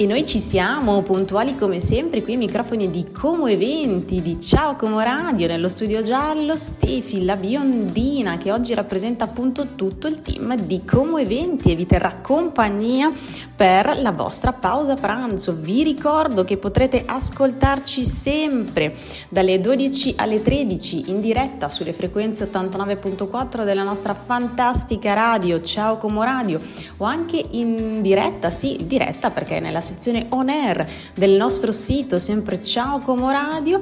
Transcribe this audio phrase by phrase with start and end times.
[0.00, 4.76] E noi ci siamo, puntuali come sempre, qui ai microfoni di Como Eventi, di Ciao
[4.76, 10.54] Como Radio, nello studio giallo, Stefi, la biondina, che oggi rappresenta appunto tutto il team
[10.54, 13.12] di Como Eventi e vi terrà compagnia
[13.56, 15.56] per la vostra pausa pranzo.
[15.60, 18.94] Vi ricordo che potrete ascoltarci sempre
[19.28, 26.22] dalle 12 alle 13 in diretta sulle frequenze 89.4 della nostra fantastica radio, Ciao Como
[26.22, 26.60] Radio,
[26.98, 32.62] o anche in diretta, sì, diretta perché nella sezione on air del nostro sito, sempre
[32.62, 33.80] Ciao Como Radio,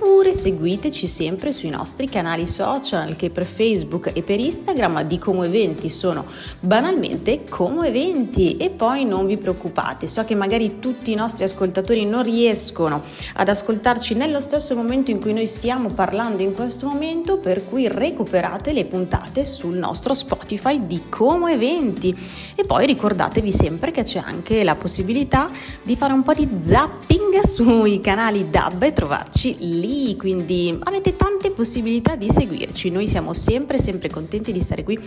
[0.00, 5.44] oppure seguiteci sempre sui nostri canali social che per Facebook e per Instagram di Como
[5.44, 6.24] Eventi sono
[6.58, 8.56] banalmente Como Eventi.
[8.56, 13.02] E poi non vi preoccupate, so che magari tutti i nostri ascoltatori non riescono
[13.34, 17.86] ad ascoltarci nello stesso momento in cui noi stiamo parlando in questo momento, per cui
[17.86, 22.16] recuperate le puntate sul nostro Spotify di Como Eventi.
[22.54, 25.50] E poi ricordatevi sempre che c'è anche la possibilità
[25.82, 31.50] di fare un po' di zapping sui canali DAB e trovarci lì, quindi avete tante
[31.50, 32.90] possibilità di seguirci.
[32.90, 34.98] Noi siamo sempre, sempre contenti di stare qui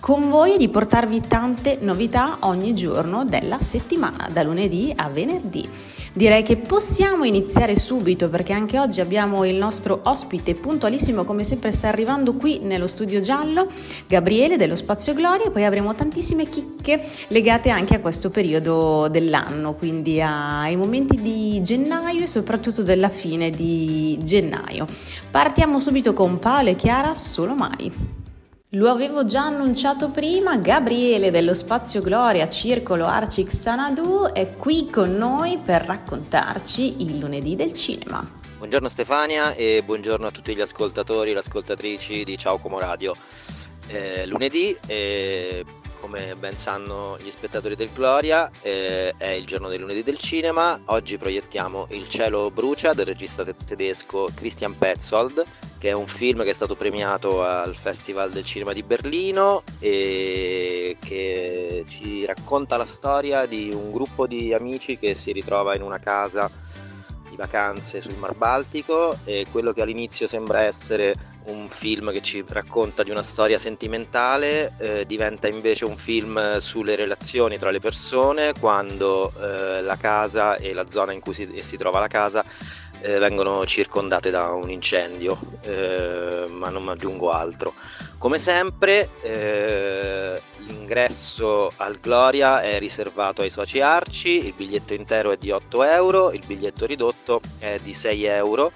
[0.00, 5.68] con voi e di portarvi tante novità ogni giorno della settimana, da lunedì a venerdì.
[6.16, 11.72] Direi che possiamo iniziare subito perché anche oggi abbiamo il nostro ospite puntualissimo come sempre
[11.72, 13.68] sta arrivando qui nello studio giallo,
[14.06, 20.22] Gabriele dello Spazio Gloria, poi avremo tantissime chicche legate anche a questo periodo dell'anno, quindi
[20.22, 24.86] ai momenti di gennaio e soprattutto della fine di gennaio.
[25.32, 28.23] Partiamo subito con Paolo e Chiara, solo mai.
[28.74, 35.14] Lo avevo già annunciato prima, Gabriele dello Spazio Gloria Circolo Arci Xanadu è qui con
[35.14, 38.28] noi per raccontarci il lunedì del cinema.
[38.58, 43.14] Buongiorno Stefania e buongiorno a tutti gli ascoltatori e ascoltatrici di Ciao Como Radio.
[43.86, 45.64] Eh, lunedì eh,
[46.04, 50.78] come ben sanno gli spettatori del Gloria, eh, è il giorno del lunedì del cinema.
[50.88, 55.42] Oggi proiettiamo Il cielo brucia del regista tedesco Christian Petzold,
[55.78, 60.98] che è un film che è stato premiato al Festival del Cinema di Berlino e
[61.00, 65.98] che ci racconta la storia di un gruppo di amici che si ritrova in una
[65.98, 66.50] casa
[67.30, 72.44] di vacanze sul Mar Baltico e quello che all'inizio sembra essere un film che ci
[72.46, 78.52] racconta di una storia sentimentale eh, diventa invece un film sulle relazioni tra le persone
[78.58, 82.44] quando eh, la casa e la zona in cui si, si trova la casa
[83.04, 87.74] eh, vengono circondate da un incendio, eh, ma non aggiungo altro.
[88.16, 95.36] Come sempre eh, l'ingresso al Gloria è riservato ai soci arci, il biglietto intero è
[95.36, 98.72] di 8 euro, il biglietto ridotto è di 6 euro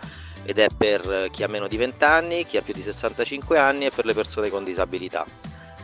[0.49, 3.85] ed è per chi ha meno di 20 anni, chi ha più di 65 anni
[3.85, 5.27] e per le persone con disabilità.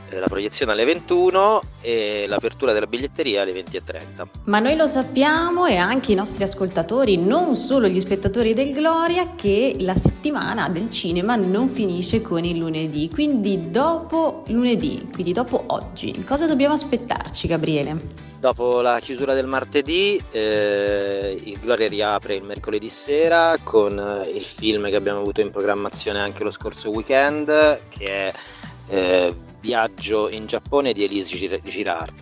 [0.08, 4.26] Eh, la proiezione alle 21 e l'apertura della biglietteria alle 20.30.
[4.44, 9.34] Ma noi lo sappiamo e anche i nostri ascoltatori, non solo gli spettatori del Gloria,
[9.34, 15.62] che la settimana del cinema non finisce con il lunedì, quindi dopo lunedì, quindi dopo
[15.66, 18.32] oggi, cosa dobbiamo aspettarci Gabriele?
[18.44, 24.44] Dopo la chiusura del martedì, eh, il Gloria riapre il mercoledì sera con eh, il
[24.44, 27.46] film che abbiamo avuto in programmazione anche lo scorso weekend,
[27.88, 28.34] che è
[28.88, 32.12] eh, Viaggio in Giappone di Elise Girard.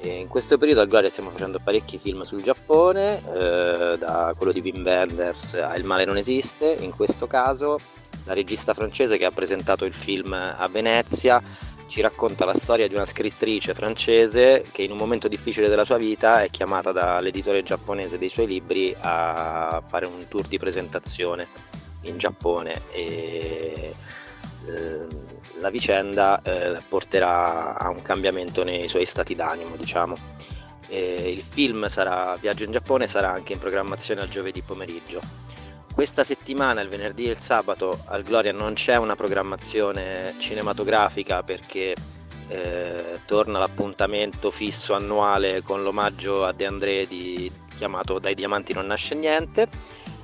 [0.00, 4.52] E in questo periodo al Gloria stiamo facendo parecchi film sul Giappone, eh, da quello
[4.52, 7.78] di Wim Wenders a Il male non esiste, in questo caso
[8.24, 11.42] la regista francese che ha presentato il film a Venezia
[11.90, 15.96] ci racconta la storia di una scrittrice francese che in un momento difficile della sua
[15.96, 21.48] vita è chiamata dall'editore giapponese dei suoi libri a fare un tour di presentazione
[22.02, 23.92] in Giappone e
[24.66, 25.06] eh,
[25.60, 30.14] la vicenda eh, porterà a un cambiamento nei suoi stati d'animo, diciamo.
[30.86, 35.49] E il film sarà Viaggio in Giappone sarà anche in programmazione al giovedì pomeriggio.
[36.00, 41.94] Questa settimana, il venerdì e il sabato, al Gloria non c'è una programmazione cinematografica perché
[42.48, 48.86] eh, torna l'appuntamento fisso annuale con l'omaggio a De André di, chiamato Dai diamanti non
[48.86, 49.68] nasce niente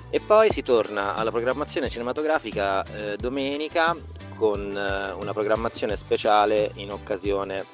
[0.08, 3.94] e poi si torna alla programmazione cinematografica eh, domenica
[4.34, 7.66] con eh, una programmazione speciale in occasione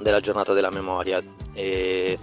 [0.00, 1.22] della giornata della memoria.
[1.54, 2.18] E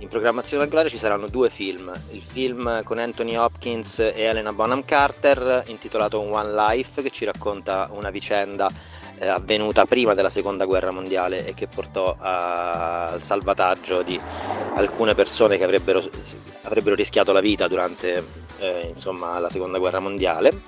[0.00, 4.52] in programmazione al Gloria ci saranno due film, il film con Anthony Hopkins e Elena
[4.52, 8.70] Bonham Carter intitolato One Life che ci racconta una vicenda
[9.18, 14.18] eh, avvenuta prima della seconda guerra mondiale e che portò a, al salvataggio di
[14.74, 16.02] alcune persone che avrebbero,
[16.62, 18.24] avrebbero rischiato la vita durante
[18.58, 20.62] eh, insomma, la seconda guerra mondiale.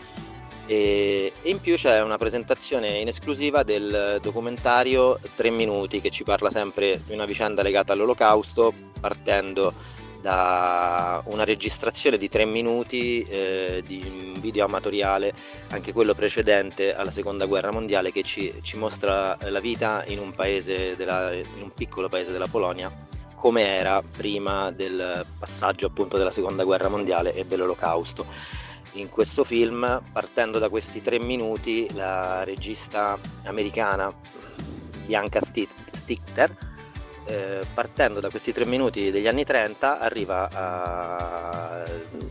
[0.67, 6.51] E, in più c'è una presentazione in esclusiva del documentario 3 minuti che ci parla
[6.51, 9.73] sempre di una vicenda legata all'olocausto partendo
[10.23, 15.35] da una registrazione di tre minuti eh, di un video amatoriale,
[15.71, 20.33] anche quello precedente alla seconda guerra mondiale, che ci, ci mostra la vita in un,
[20.37, 22.91] della, in un piccolo paese della Polonia
[23.35, 28.25] come era prima del passaggio appunto della seconda guerra mondiale e dell'olocausto.
[28.95, 34.13] In questo film, partendo da questi tre minuti, la regista americana
[35.07, 36.72] Bianca Stichter
[37.25, 41.83] eh, partendo da questi tre minuti degli anni 30 arriva a,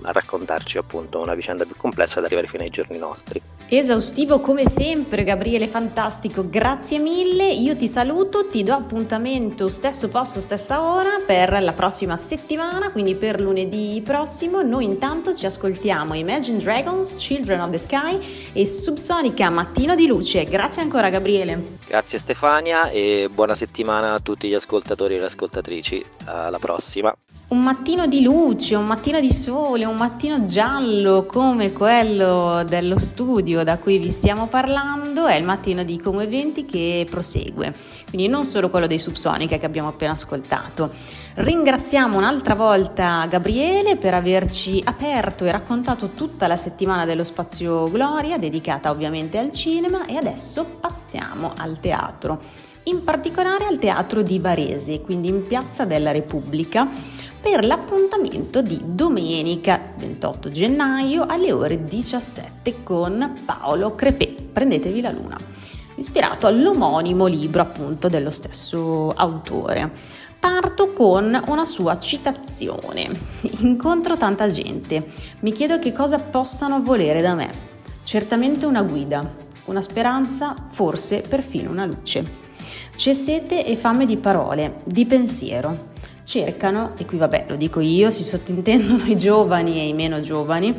[0.01, 3.41] a raccontarci appunto una vicenda più complessa ad arrivare fino ai giorni nostri.
[3.67, 10.39] Esaustivo come sempre Gabriele, fantastico, grazie mille, io ti saluto, ti do appuntamento stesso posto,
[10.39, 16.57] stessa ora per la prossima settimana, quindi per lunedì prossimo, noi intanto ci ascoltiamo Imagine
[16.57, 21.79] Dragons, Children of the Sky e Subsonica Mattino di Luce, grazie ancora Gabriele.
[21.88, 27.16] Grazie Stefania e buona settimana a tutti gli ascoltatori e le ascoltatrici, alla prossima.
[27.50, 33.63] Un mattino di luce, un mattino di sole, un mattino giallo come quello dello studio
[33.63, 37.74] da cui vi stiamo parlando è il mattino di Como Eventi che prosegue,
[38.10, 40.92] quindi non solo quello dei Subsonica che abbiamo appena ascoltato.
[41.34, 48.38] Ringraziamo un'altra volta Gabriele per averci aperto e raccontato tutta la settimana dello Spazio Gloria,
[48.38, 55.01] dedicata ovviamente al cinema e adesso passiamo al teatro, in particolare al teatro di Varese,
[55.01, 56.88] quindi in Piazza della Repubblica
[57.42, 64.36] per l'appuntamento di domenica 28 gennaio alle ore 17 con Paolo Crepè.
[64.51, 65.38] Prendetevi la luna,
[65.95, 70.19] ispirato all'omonimo libro appunto dello stesso autore.
[70.39, 73.07] Parto con una sua citazione.
[73.60, 75.06] Incontro tanta gente,
[75.42, 77.50] mi chiedo che cosa possano volere da me.
[78.04, 79.24] Certamente una guida,
[79.66, 82.40] una speranza, forse perfino una luce.
[82.95, 85.89] C'è sete e fame di parole, di pensiero,
[86.23, 90.73] cercano, e qui vabbè lo dico io, si sottintendono i giovani e i meno giovani,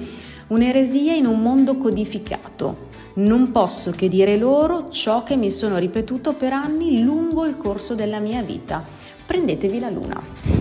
[0.49, 2.91] un'eresia in un mondo codificato.
[3.15, 7.95] Non posso che dire loro ciò che mi sono ripetuto per anni lungo il corso
[7.95, 8.83] della mia vita.
[9.27, 10.21] Prendetevi la luna,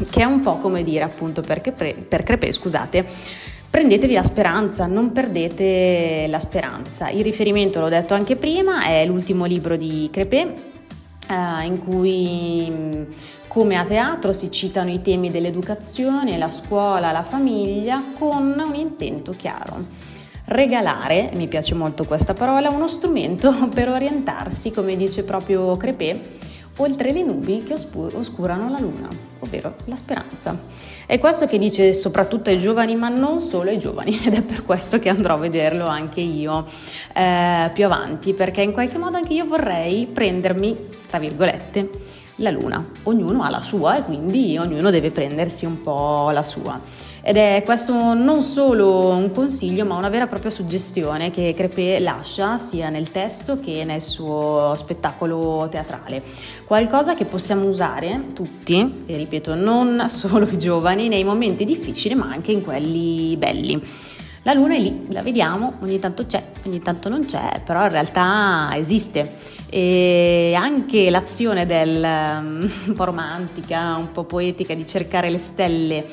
[0.09, 3.06] che è un po' come dire appunto per, per Crepè, scusate,
[3.69, 7.09] prendetevi la speranza, non perdete la speranza.
[7.09, 10.53] Il riferimento, l'ho detto anche prima, è l'ultimo libro di Crepè,
[11.31, 13.07] eh, in cui
[13.48, 19.31] come a teatro si citano i temi dell'educazione, la scuola, la famiglia con un intento
[19.31, 20.10] chiaro.
[20.45, 26.19] Regalare, mi piace molto questa parola, uno strumento per orientarsi, come dice proprio Crepè,
[26.81, 29.07] oltre le nubi che oscurano la luna,
[29.39, 30.57] ovvero la speranza.
[31.06, 34.63] È questo che dice soprattutto ai giovani, ma non solo ai giovani, ed è per
[34.63, 36.66] questo che andrò a vederlo anche io
[37.13, 40.75] eh, più avanti, perché in qualche modo anche io vorrei prendermi,
[41.07, 41.89] tra virgolette,
[42.38, 42.84] la luna.
[43.04, 46.80] Ognuno ha la sua e quindi ognuno deve prendersi un po' la sua.
[47.24, 52.00] Ed è questo non solo un consiglio, ma una vera e propria suggestione che Crepè
[52.00, 56.24] lascia sia nel testo che nel suo spettacolo teatrale.
[56.66, 62.25] Qualcosa che possiamo usare tutti, e ripeto, non solo i giovani, nei momenti difficili, ma
[62.32, 63.80] anche in quelli belli.
[64.42, 67.90] La luna è lì, la vediamo, ogni tanto c'è, ogni tanto non c'è, però in
[67.92, 75.30] realtà esiste e anche l'azione del, um, un po' romantica, un po' poetica di cercare
[75.30, 76.06] le stelle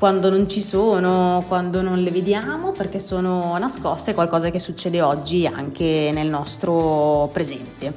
[0.00, 5.02] quando non ci sono, quando non le vediamo perché sono nascoste, è qualcosa che succede
[5.02, 7.92] oggi anche nel nostro presente.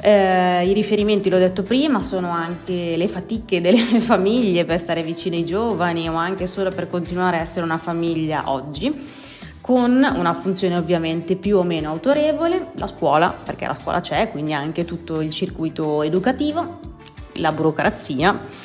[0.00, 5.36] Eh, I riferimenti, l'ho detto prima, sono anche le fatiche delle famiglie per stare vicino
[5.36, 9.20] ai giovani o anche solo per continuare a essere una famiglia oggi
[9.60, 14.54] con una funzione ovviamente più o meno autorevole, la scuola, perché la scuola c'è, quindi
[14.54, 16.78] anche tutto il circuito educativo,
[17.34, 18.61] la burocrazia,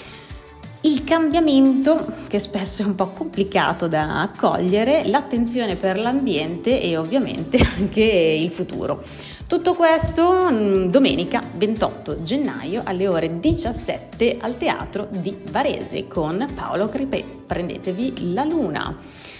[0.87, 7.59] il cambiamento, che spesso è un po' complicato da accogliere, l'attenzione per l'ambiente e ovviamente
[7.77, 9.03] anche il futuro.
[9.47, 16.87] Tutto questo mm, domenica 28 gennaio alle ore 17 al Teatro di Varese con Paolo
[16.87, 17.23] Cripè.
[17.45, 18.97] Prendetevi la luna.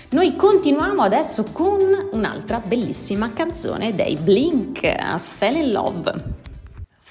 [0.10, 6.37] Noi continuiamo adesso con un'altra bellissima canzone dei Blink, Fell in Love.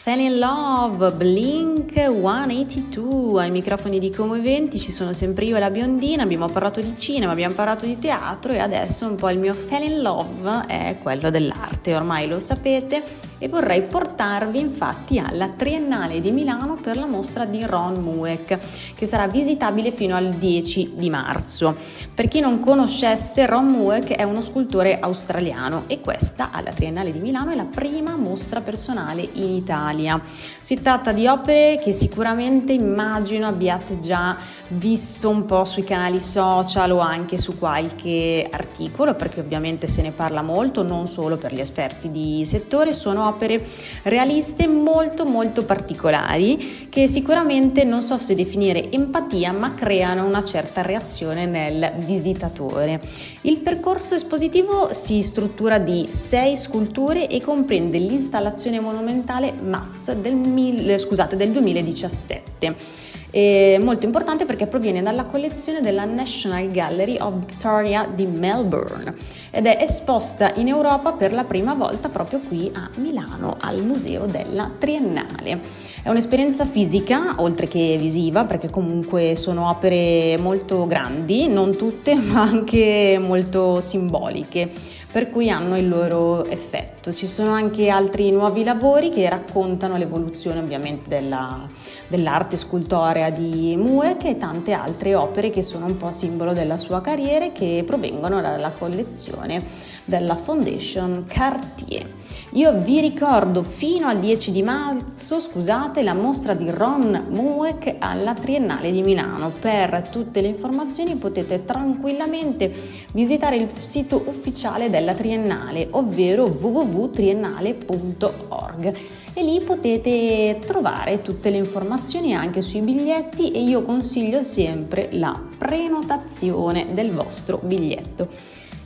[0.07, 5.59] Fell in Love, Blink 182, ai microfoni di Como Eventi ci sono sempre io e
[5.59, 9.41] la biondina, abbiamo parlato di cinema, abbiamo parlato di teatro e adesso un po' il
[9.41, 13.03] mio Fell in Love è quello dell'arte, ormai lo sapete,
[13.39, 18.59] e vorrei portarvi infatti alla Triennale di Milano per la mostra di Ron Mueck
[18.95, 21.77] che sarà visitabile fino al 10 di marzo.
[22.15, 27.19] Per chi non conoscesse, Ron Mueck è uno scultore australiano e questa alla Triennale di
[27.19, 30.21] Milano è la prima mostra personale in Italia.
[30.59, 34.37] Si tratta di opere che sicuramente immagino abbiate già
[34.69, 40.13] visto un po' sui canali social o anche su qualche articolo perché ovviamente se ne
[40.13, 43.65] parla molto non solo per gli esperti di settore, sono opere
[44.05, 50.83] realiste molto molto particolari che sicuramente non so se definire empatia ma creano una certa
[50.83, 53.01] reazione nel visitatore.
[53.43, 61.37] Il percorso espositivo si struttura di sei sculture e comprende l'installazione monumentale Mass del, scusate,
[61.37, 63.06] del 2017.
[63.37, 69.15] È molto importante perché proviene dalla collezione della National Gallery of Victoria di Melbourne
[69.51, 74.25] ed è esposta in Europa per la prima volta proprio qui a Milano al Museo
[74.25, 75.61] della Triennale.
[76.03, 82.41] È un'esperienza fisica oltre che visiva perché comunque sono opere molto grandi, non tutte ma
[82.41, 84.71] anche molto simboliche
[85.17, 87.11] per cui hanno il loro effetto.
[87.11, 91.67] Ci sono anche altri nuovi lavori che raccontano l'evoluzione ovviamente della,
[92.07, 97.01] dell'arte scultorea di Mueck e tante altre opere che sono un po' simbolo della sua
[97.01, 99.65] carriera e che provengono dalla collezione
[100.05, 102.07] della Foundation Cartier.
[102.53, 108.35] Io vi ricordo fino al 10 di marzo, scusate, la mostra di Ron Mueck alla
[108.35, 109.53] Triennale di Milano.
[109.61, 112.73] Per tutte le informazioni potete tranquillamente
[113.13, 118.97] visitare il sito ufficiale della Triennale, ovvero www.triennale.org
[119.33, 125.39] e lì potete trovare tutte le informazioni anche sui biglietti e io consiglio sempre la
[125.59, 128.29] prenotazione del vostro biglietto.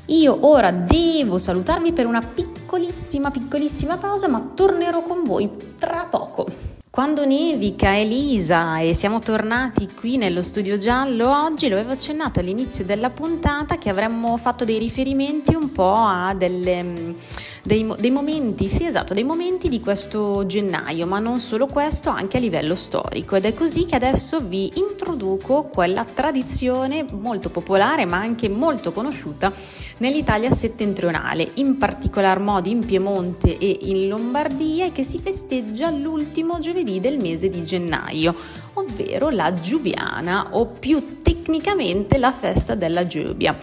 [0.07, 5.49] Io ora devo salutarvi per una piccolissima, piccolissima pausa, ma tornerò con voi
[5.79, 6.70] tra poco.
[7.01, 12.85] Quando nevica Elisa e siamo tornati qui nello studio giallo oggi, lo avevo accennato all'inizio
[12.85, 17.15] della puntata che avremmo fatto dei riferimenti un po' a delle
[17.63, 22.37] dei, dei momenti, sì esatto, dei momenti di questo gennaio, ma non solo questo, anche
[22.37, 23.37] a livello storico.
[23.37, 29.53] Ed è così che adesso vi introduco quella tradizione molto popolare, ma anche molto conosciuta
[29.99, 37.01] nell'Italia settentrionale, in particolar modo in Piemonte e in Lombardia, che si festeggia l'ultimo giovedì
[37.01, 38.35] del mese di gennaio,
[38.75, 43.57] ovvero la Giubiana o più tecnicamente la festa della Giubia.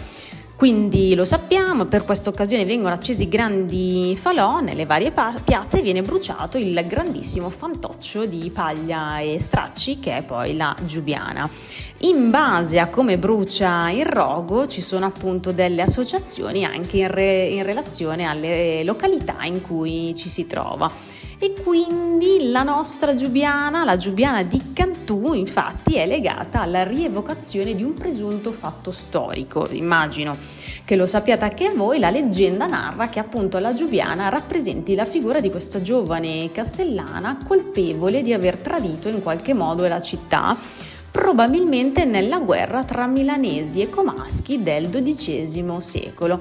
[0.57, 5.81] Quindi lo sappiamo, per questa occasione vengono accesi grandi falò nelle varie pa- piazze e
[5.83, 11.47] viene bruciato il grandissimo fantoccio di paglia e stracci che è poi la giubiana.
[11.99, 17.45] In base a come brucia il rogo ci sono appunto delle associazioni anche in, re-
[17.45, 20.91] in relazione alle località in cui ci si trova
[21.39, 27.83] e quindi la nostra Giubiana, la Giubiana di Cantù, infatti è legata alla rievocazione di
[27.83, 29.67] un presunto fatto storico.
[29.71, 30.35] Immagino
[30.83, 35.39] che lo sappiate anche voi, la leggenda narra che appunto la Giubiana rappresenti la figura
[35.39, 40.57] di questa giovane castellana colpevole di aver tradito in qualche modo la città
[41.11, 46.39] probabilmente nella guerra tra milanesi e comaschi del XII secolo.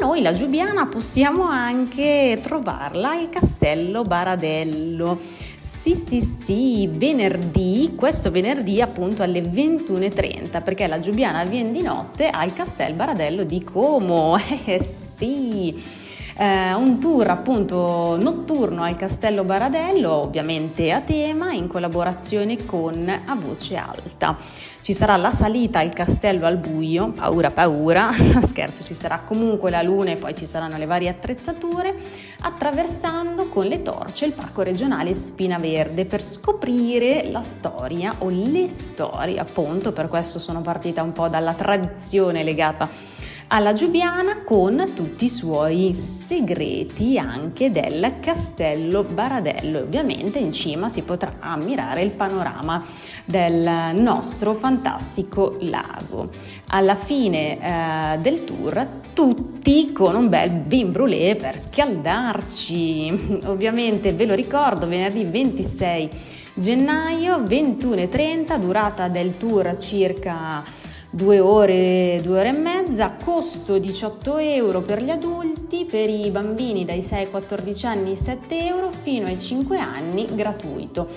[0.00, 5.18] Noi la Giubiana possiamo anche trovarla al castello Baradello.
[5.58, 12.28] Sì, sì, sì, venerdì, questo venerdì appunto alle 21.30, perché la Giubiana viene di notte
[12.28, 14.36] al castello Baradello di Como.
[14.64, 15.97] Eh sì!
[16.38, 23.34] Eh, un tour appunto notturno al Castello Baradello, ovviamente a tema, in collaborazione con A
[23.34, 24.36] Voce Alta.
[24.80, 28.10] Ci sarà la salita al castello al buio, paura paura,
[28.46, 31.94] scherzo, ci sarà comunque la luna e poi ci saranno le varie attrezzature,
[32.40, 38.68] attraversando con le torce il parco regionale Spina Verde per scoprire la storia o le
[38.68, 43.17] storie, appunto, per questo sono partita un po' dalla tradizione legata
[43.48, 50.88] alla Giubiana con tutti i suoi segreti anche del castello Baradello e ovviamente in cima
[50.90, 52.84] si potrà ammirare il panorama
[53.24, 56.28] del nostro fantastico lago.
[56.68, 63.40] Alla fine eh, del tour tutti con un bel vin brûlé per scaldarci.
[63.46, 66.10] Ovviamente ve lo ricordo venerdì 26
[66.52, 70.62] gennaio 21.30 durata del tour circa
[71.10, 76.84] due ore, due ore e mezza, costo 18 euro per gli adulti, per i bambini
[76.84, 81.08] dai 6 ai 14 anni 7 euro, fino ai 5 anni gratuito.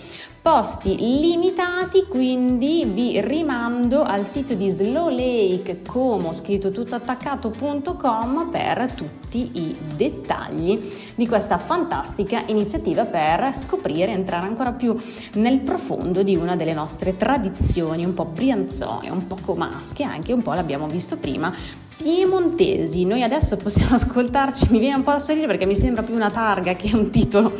[0.41, 9.51] Posti limitati, quindi vi rimando al sito di Slow Lake Como, scritto tuttoattaccato.com per tutti
[9.59, 10.81] i dettagli
[11.13, 14.97] di questa fantastica iniziativa per scoprire, entrare ancora più
[15.33, 20.41] nel profondo di una delle nostre tradizioni un po' brianzone, un po' comasche, anche un
[20.41, 21.53] po' l'abbiamo visto prima,
[21.97, 23.05] piemontesi.
[23.05, 26.31] Noi adesso possiamo ascoltarci, mi viene un po' da sorridere perché mi sembra più una
[26.31, 27.53] targa che un titolo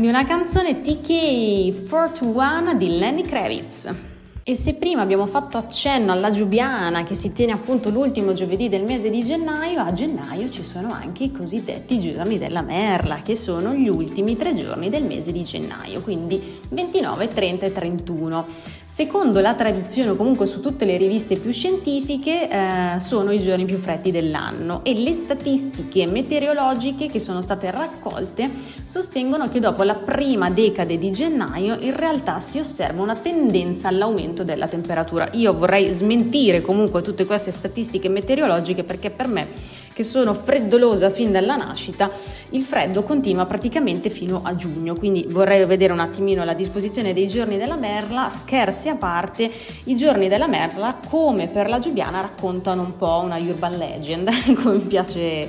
[0.00, 4.09] di una canzone TK41 di Lenny Kravitz.
[4.50, 8.82] E se prima abbiamo fatto accenno alla Giubiana che si tiene appunto l'ultimo giovedì del
[8.82, 13.72] mese di gennaio, a gennaio ci sono anche i cosiddetti giorni della Merla, che sono
[13.74, 18.46] gli ultimi tre giorni del mese di gennaio, quindi 29, 30 e 31.
[18.92, 23.64] Secondo la tradizione, o comunque su tutte le riviste più scientifiche, eh, sono i giorni
[23.64, 28.50] più freddi dell'anno e le statistiche meteorologiche che sono state raccolte
[28.82, 34.39] sostengono che dopo la prima decade di gennaio in realtà si osserva una tendenza all'aumento
[34.42, 35.28] della temperatura.
[35.32, 39.48] Io vorrei smentire comunque tutte queste statistiche meteorologiche perché per me,
[39.92, 42.10] che sono freddolosa fin dalla nascita,
[42.50, 47.28] il freddo continua praticamente fino a giugno, quindi vorrei vedere un attimino la disposizione dei
[47.28, 49.50] giorni della merla, scherzi a parte,
[49.84, 54.30] i giorni della merla, come per la Giubiana, raccontano un po' una urban legend,
[54.62, 55.48] come mi piace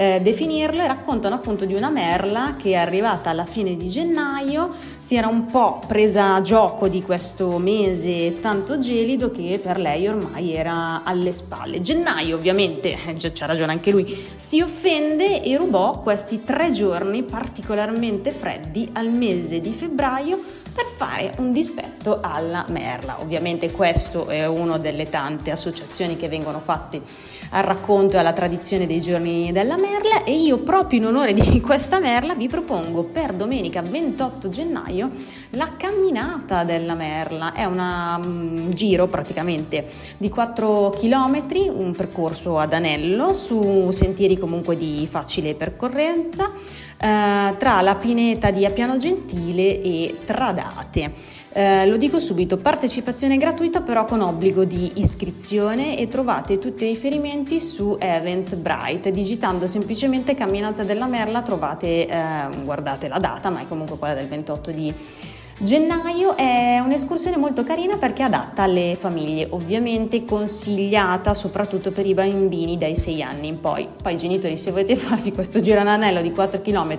[0.00, 4.70] eh, definirlo, e raccontano appunto di una merla che è arrivata alla fine di gennaio,
[4.96, 10.08] si era un po' presa a gioco di questo mese tanto gelido che per lei
[10.08, 11.82] ormai era alle spalle.
[11.82, 18.32] Gennaio ovviamente, eh, c'ha ragione anche lui, si offende e rubò questi tre giorni particolarmente
[18.32, 20.42] freddi al mese di febbraio
[20.72, 23.20] per fare un dispetto alla merla.
[23.20, 27.02] Ovviamente questo è una delle tante associazioni che vengono fatte
[27.50, 31.60] al racconto e alla tradizione dei giorni della merla e io proprio in onore di
[31.62, 35.10] questa merla vi propongo per domenica 28 gennaio
[35.50, 37.52] la camminata della merla.
[37.52, 44.76] È un um, giro praticamente di 4 km, un percorso ad anello su sentieri comunque
[44.76, 46.52] di facile percorrenza
[47.00, 51.38] eh, tra la pineta di Appiano Gentile e Tradate.
[51.52, 56.88] Eh, lo dico subito, partecipazione gratuita però con obbligo di iscrizione e trovate tutti i
[56.88, 59.10] riferimenti su Eventbrite.
[59.10, 64.28] Digitando semplicemente Camminata della Merla trovate, eh, guardate la data, ma è comunque quella del
[64.28, 64.94] 28 di
[65.62, 72.78] Gennaio è un'escursione molto carina perché adatta alle famiglie, ovviamente consigliata soprattutto per i bambini
[72.78, 73.86] dai 6 anni in poi.
[74.02, 76.98] Poi genitori se volete farvi questo giro anello di 4 km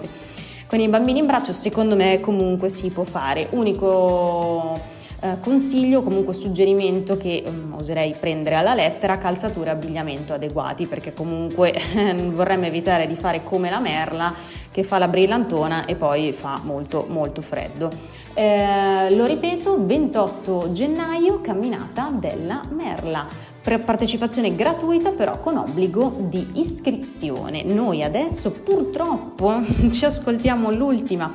[0.68, 3.48] con i bambini in braccio secondo me comunque si può fare.
[3.50, 4.80] Unico
[5.24, 11.14] eh, consiglio, comunque suggerimento che um, oserei prendere alla lettera, calzature e abbigliamento adeguati perché
[11.14, 11.74] comunque
[12.34, 14.34] vorremmo evitare di fare come la merla
[14.72, 17.90] che fa la brillantona e poi fa molto molto freddo.
[18.34, 23.28] Eh, lo ripeto, 28 gennaio, camminata della Merla.
[23.62, 27.64] Partecipazione gratuita però con obbligo di iscrizione.
[27.64, 31.32] Noi adesso purtroppo ci ascoltiamo l'ultima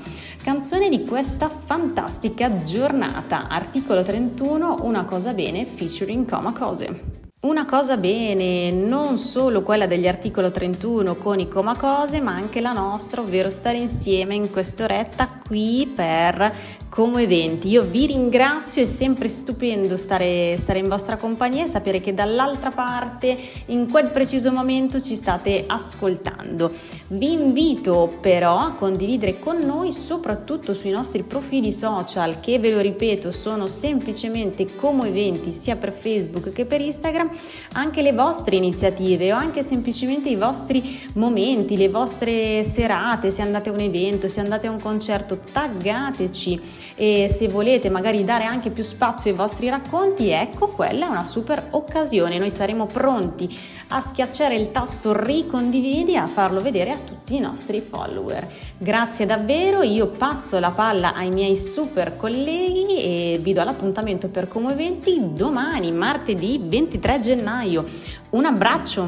[0.46, 3.48] canzone di questa fantastica giornata.
[3.48, 7.14] Articolo 31, Una cosa bene featuring Coma Cose.
[7.40, 12.60] Una cosa bene, non solo quella degli articolo 31 con i coma cose, ma anche
[12.60, 16.52] la nostra, ovvero stare insieme in quest'oretta qui per
[16.88, 17.68] Como Eventi.
[17.68, 22.70] Io vi ringrazio, è sempre stupendo stare, stare in vostra compagnia e sapere che dall'altra
[22.70, 26.72] parte in quel preciso momento ci state ascoltando.
[27.08, 32.80] Vi invito però a condividere con noi soprattutto sui nostri profili social che ve lo
[32.80, 37.30] ripeto sono semplicemente Como Eventi sia per Facebook che per Instagram
[37.72, 43.68] anche le vostre iniziative o anche semplicemente i vostri momenti, le vostre serate, se andate
[43.68, 46.60] a un evento, se andate a un concerto, taggateci
[46.94, 51.24] e se volete magari dare anche più spazio ai vostri racconti, ecco quella è una
[51.24, 52.38] super occasione.
[52.38, 57.40] Noi saremo pronti a schiacciare il tasto ricondividi e a farlo vedere a tutti i
[57.40, 58.48] nostri follower.
[58.78, 64.48] Grazie davvero, io passo la palla ai miei super colleghi e vi do l'appuntamento per
[64.48, 67.84] Como Eventi domani, martedì 23 gennaio.
[68.30, 69.04] Un abbraccio!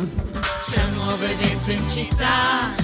[0.69, 2.75] C'è un nuovo evento in città,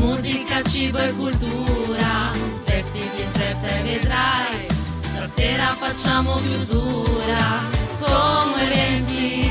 [0.00, 2.32] musica, cibo e cultura,
[2.80, 4.66] vestiti in fretta e vedrai,
[5.02, 9.49] stasera facciamo chiusura come eventi.